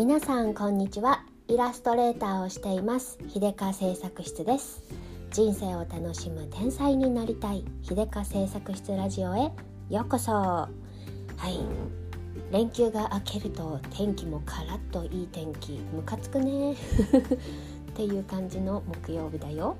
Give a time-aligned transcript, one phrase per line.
[0.00, 1.26] 皆さんこんにちは。
[1.46, 3.18] イラストレーターをしています。
[3.28, 4.82] 秀香製作室です。
[5.30, 7.66] 人生を楽しむ天才になりたい。
[7.82, 9.52] 秀香製作室ラジオへ。
[9.90, 10.32] ようこそ。
[10.32, 10.68] は
[11.44, 11.60] い。
[12.50, 16.72] 連休が明けると天気もカラッといい天気ムカつくね。
[17.92, 19.76] っていう感じの木曜日だよ。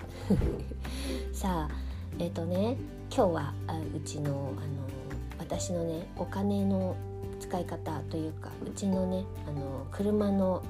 [1.32, 1.74] さあ
[2.18, 2.76] えっ、ー、とね
[3.10, 3.54] 今日は
[3.96, 4.52] うちのあの
[5.38, 6.94] 私のねお金の
[7.50, 10.62] 使い方というかうちのねあの車の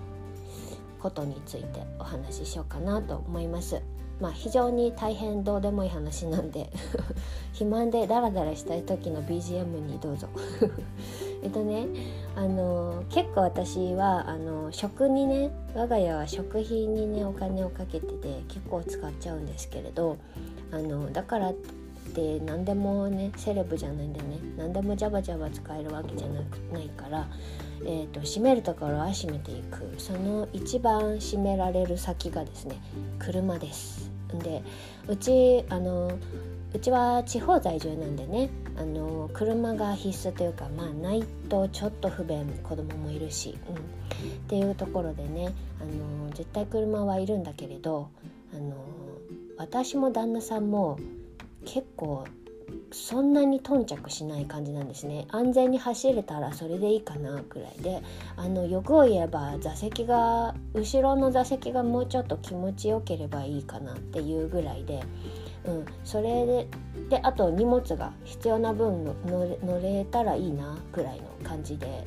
[0.99, 3.83] ことについてお話ししようかなと思います。
[4.19, 6.71] まあ、非常に大変どうでもいい話なんで
[7.53, 10.29] 肥満でダラダラしたい時の BGM にどうぞ
[11.43, 11.87] えっとね
[12.37, 20.19] あの結構私はあの食にね我が家は食費にねお金をかけてて結構使っちゃうんですけれど
[20.71, 21.55] あのだから
[22.11, 24.39] って何でもねセレブじゃないんでね。
[24.59, 27.29] 何でもジャバジャバ使えるわけじゃなくないから、
[27.85, 29.95] えーと、閉めるところは閉めていく。
[29.99, 32.77] その一番閉められる先がですね
[33.19, 34.11] 車です。
[34.39, 34.63] で
[35.09, 36.11] うちあの
[36.73, 43.79] うちは地方在住なんでねあの車が必須というかまあないとちょっと不便子供もいるし、うん、っ
[44.49, 48.09] ていうところでねあの絶対車はいるんだけれど
[48.55, 48.77] あの
[49.59, 50.99] 私も旦那さんも
[51.65, 52.25] 結構
[52.93, 58.03] そんなに頓着しない感じなんですね安全に走れたらそれでいいかなくらいで
[58.37, 65.03] あの欲を言えば座席が後ろの座席がもうちょっと気持ちよければいいかなっていうぐらいで、
[65.65, 66.69] うん、それで
[67.09, 72.05] であと荷物が必要な分乗れたらいいなくらいの感じで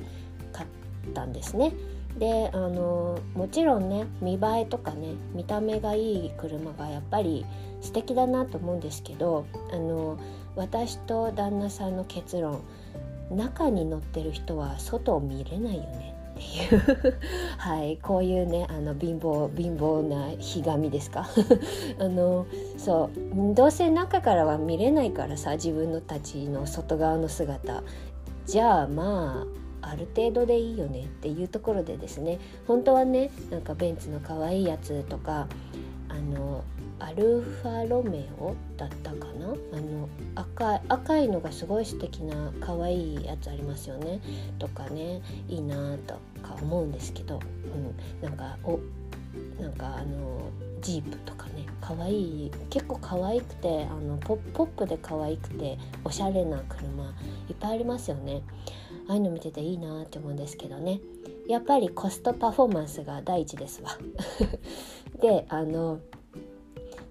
[0.53, 0.67] 買っ
[1.13, 1.73] たんですね。
[2.19, 7.45] であのもちろんね見栄えとかね見た目がいい車がやっぱり
[7.81, 10.17] 素敵だなと思うんですけどあの
[10.55, 12.61] 私と旦那さんの結論
[13.31, 17.17] 中に乗ってる人は外を見れないよねっていう。
[17.57, 21.27] はいこういうねあの貧乏貧乏なひがみですか？
[21.99, 22.45] あの
[22.77, 23.09] そ
[23.51, 27.81] うどうせ中からは見れないからさ自分のたちの外側の姿。
[28.45, 35.47] じゃあまあある程度でいいよねっていうところでですね本当はねなんかベンツの可愛いやつとか
[36.09, 36.63] あの
[36.99, 39.47] アルファロメオだったかな？
[39.73, 44.21] あの赤い赤いのがすごい素敵な可愛いやつありますよね。
[44.57, 47.39] とかねいいなとか思うんですけど、
[48.21, 48.79] うん、なんかお
[49.61, 50.49] なんかあの
[50.81, 57.03] ジープとかね可愛い結構可愛くてあのポップで可愛くておしゃれな車
[57.49, 58.43] いっぱいありますよね。
[59.07, 61.01] ああいうの見てていいなって思うんですけどね
[61.47, 63.97] やっぱりコストパフォーマンスが第一ですわ
[65.21, 65.99] であの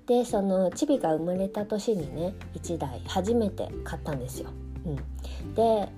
[0.07, 4.51] でそのチビが生まれた年にね1台初めて買ったんですよ。
[4.85, 5.89] うん、で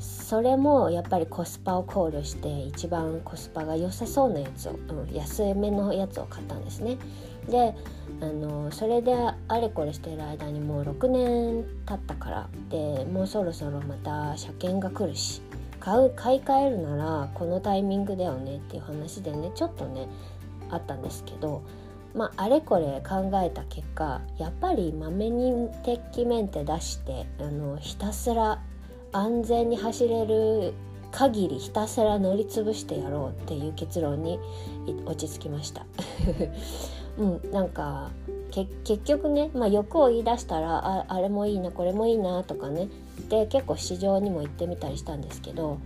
[0.00, 6.98] それもやっぱりコスパを考慮して一番コスパが良さそうなやつを、うん、安めのやつを買ったんですね。
[7.48, 7.74] で
[8.20, 9.14] あのそれで
[9.48, 15.42] あれこれしてる間にもう6年経ったからでもうそろそろまた車検が来るし
[15.80, 20.08] 買う買い替えるならこのタイミングだよねっていう話でねちょっとね
[20.70, 21.62] あったんですけど
[22.14, 28.62] まあ、れこれ考えた結果やっぱりまめに鉄器メンテ出してあのひたすら
[29.12, 30.74] 安全に走れる
[31.10, 34.38] 限りひたすら乗り潰してやろうっていう結論に
[35.06, 35.86] 落ち着きました。
[37.18, 38.10] うん、なんか
[38.86, 42.88] 結局ね、まあ、欲を言い出したらああれもいいなこれもいいなとかね
[43.28, 45.78] で結構市場にも行ってみたりしたんですけど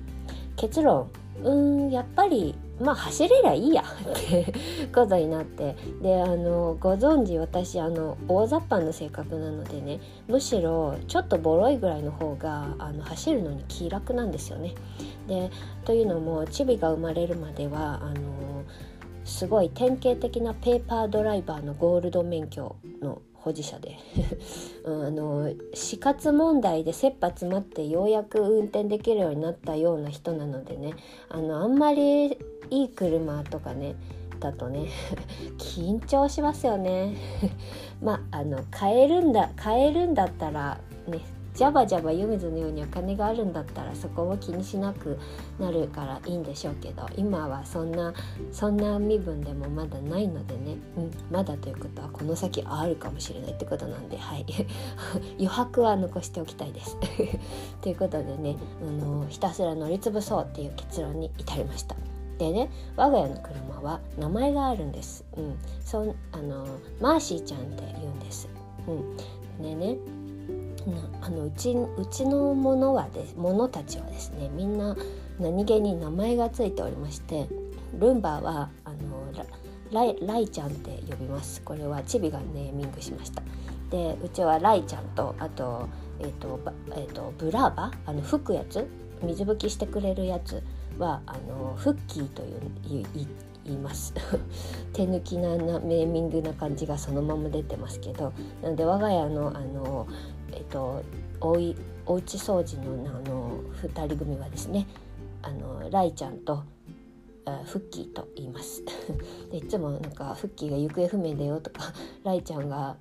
[0.56, 1.10] 結論
[1.44, 4.52] うんやっぱりまあ走れりゃいいやって
[4.94, 14.74] ことになってであのご存知私あの大雑把な性格なのでねむしろちょっとボロいぐらいの方があの走るのに気楽なんですよね。
[15.26, 15.50] で
[15.84, 18.64] というのもチビが生まれるまではあの
[19.28, 23.98] すごい典型的なペーパードライバーのゴールド免許の保持者で。
[24.84, 30.94] あの死活問題で切羽詰まってようやく運転できるようになったような人なのでね。
[31.28, 32.38] あのあんまり
[32.70, 33.96] いい車とかね
[34.40, 34.88] だとね
[35.58, 37.14] 緊張しますよね。
[38.02, 41.20] まああの買えるんだ買えるんだったらね
[41.58, 45.18] ジャバジャバ湯水のようにお金があるんだったらそこも気にしなく
[45.58, 48.14] なるからいいんでしょうけど今はそんな
[48.52, 54.46] そんな身分でもまだないのでね、うん、まだということはこの先あるかもしれないってことなんではい
[55.34, 56.96] 余白は残しておきたいです。
[57.82, 61.96] ということでねあのひたすら乗り潰そうっていう結論に至りました。
[62.38, 65.24] でね我が家の車は名前があるんです。
[65.36, 66.68] うん、そあの
[67.00, 68.48] マーシーちゃんって言うんです。
[68.86, 68.92] う
[69.60, 69.96] ん、でね
[71.20, 74.96] あのうちうちのものはでものたちはですねみんな
[75.38, 77.48] 何気に名前がついておりまして
[77.98, 78.96] ルンバはあの
[79.92, 81.62] ライライちゃんって呼びます。
[81.62, 83.42] これはチビがネーミングしました。
[83.90, 85.88] でうちはライちゃんとあと,、
[86.20, 86.60] えーと
[86.90, 87.90] えーと、ブラーバ？
[88.04, 88.86] あの吹くやつ？
[89.22, 90.62] 水拭きしてくれるやつ
[90.98, 93.06] はあのフッキーという
[93.68, 94.14] 言います。
[94.92, 98.32] 手抜きななネーミングな感じがそのまま出てますけど
[98.62, 100.06] なので我が家のあの、
[100.52, 101.02] えっ、と
[101.40, 101.76] おい
[102.06, 104.86] おうち掃除のあの2人組はですね
[105.42, 106.62] あのライちゃんと
[107.64, 108.82] フッキーと言います。
[109.50, 111.92] でいつもなんかフッキーが行方不明だよとか
[112.24, 112.96] ライちゃんが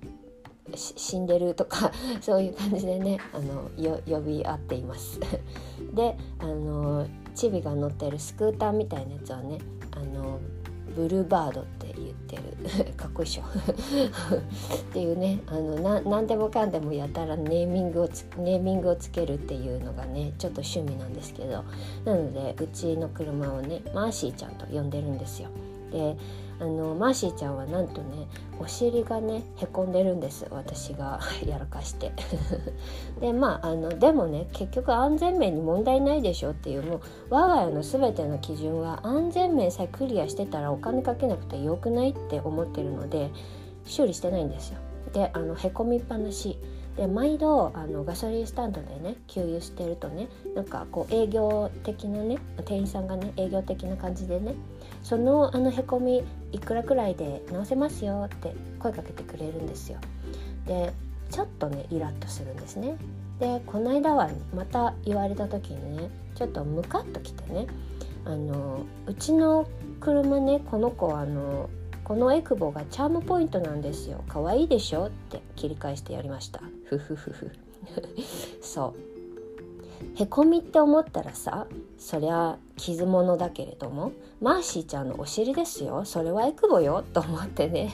[0.74, 3.70] 死んでるとかそういう感じでねあの
[4.06, 5.20] 呼び合っています。
[5.94, 9.58] であのチビが乗ってるスクーターみたいなやつはね
[9.92, 10.40] あの
[10.98, 12.92] ブルーバードって言ってる。
[12.98, 13.42] かっこいいっしょ。
[13.46, 15.38] っていうね。
[15.46, 21.62] あの何でもかんでもやたらネーミングをつネーミングをつけるっていうのがねちょっと趣味なんですけど。
[22.04, 25.50] なのでうちの車をねマーシーちゃんと呼んでるんですよ。
[25.90, 26.16] で
[26.60, 28.26] あのマーシーちゃんはなんとね
[28.58, 30.46] お尻がねへこんでるんです。
[30.50, 32.12] 私が やらかして。
[33.20, 37.00] でまああのでもね結局安全面に問題ないでしょっていうもう
[37.30, 43.30] 我が家の全ての基準は安全面さえクリアしてたらお金かけなくてよくないって思ってるので
[43.84, 44.78] 修理してないんですよ。
[45.12, 46.58] であのへこみっぱなし。
[46.98, 54.56] で毎度あのガソリンスタンドでね給油してるとねなんかこう営業的なね店員さんがね営業的な感じでね
[55.04, 59.98] そのあのへこみいくらくらいで直せますよって声かけてくれるんですよ。
[60.66, 60.92] で
[61.30, 62.96] ちょっとねイラッとするんですね。
[63.38, 67.68] でこの間はまた言われた時にねちょっとムカッときてね
[68.24, 69.68] あのうちの
[70.00, 71.70] 車ねこの子はあの
[72.08, 74.24] このエクボがチャームポイントなんですよ。
[74.28, 76.62] 可愛いでしょって切り返してやりました。
[76.86, 77.52] ふふふふ。
[78.62, 80.22] そう。
[80.22, 81.66] へこみって思ったらさ
[81.98, 86.06] そりゃ傷物だけれどもマーシーちゃんのお尻ですよ。
[86.06, 87.92] それはエクボよと思ってね。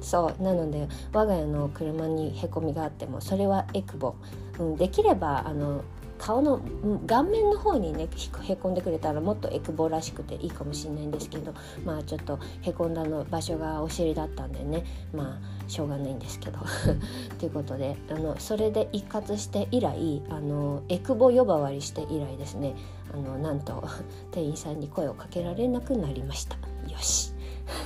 [0.00, 0.42] そう。
[0.42, 4.14] なので我が家の車にへこみがあってもそれはエクボ、
[4.60, 5.82] うん、できればあの
[6.22, 6.60] 顔の
[7.08, 8.08] 顔面の方にね
[8.44, 11.52] へこんでくれたらもっとエクボらしくていいかもしれないんですけど
[11.84, 16.60] まあちょっとへこんだの場所がお尻だったんでねまあしょうがないんですけど。
[17.40, 22.76] ということであのそれで一括して以来あのエクボ呼ばわりして以来ですね
[23.12, 23.82] あのなんと
[24.30, 26.54] 店員さんに声をかけられなくなりました。
[26.88, 27.32] よし。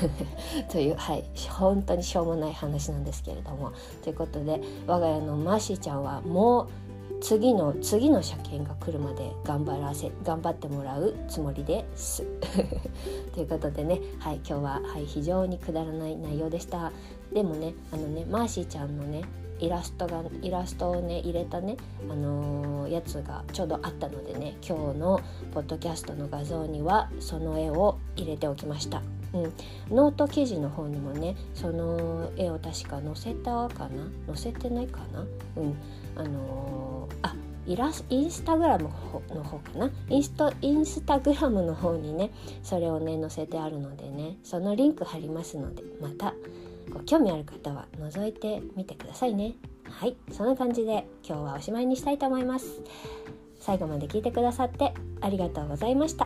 [0.70, 1.24] というはい。
[1.48, 3.72] 本当にしょうもない話なんですけれども。
[4.02, 6.85] ということで我が家のマーシーちゃんはもう
[7.20, 12.24] 次の次の車検が来るまで頑張らせ頑張ってもらうつもりです。
[13.34, 16.92] ということでね、はい、今日は、はい、非常にくだらない内容でした。
[17.32, 19.22] でもねあのねマーシーちゃんのね
[19.58, 21.76] イラストがイラストをね入れたね、
[22.10, 25.20] あのー、やつがちょうどあったのでね今日の
[25.52, 29.02] ポッドキャストの画像にはその絵を入れておきました。
[29.32, 29.52] うん、
[29.94, 34.34] ノート記事の方にもねその絵を確か載せたかな？
[34.34, 35.26] 載せてないかな？
[35.56, 35.76] うん。
[36.16, 37.34] あのー、あ
[37.66, 39.90] イラスインスタグラムの方かな？
[40.08, 42.30] インストインスタグラムの方にね
[42.62, 46.32] それをね載せてあるのでねそのリンク貼りますのでまた
[46.90, 49.54] ご興味ある方は覗いてみてくださいね。
[49.84, 50.16] はい。
[50.30, 52.80] そんな感じで今日はおしまいにしたいと思います。
[53.58, 56.25] 最後まで聞いてくださってありがとうございました。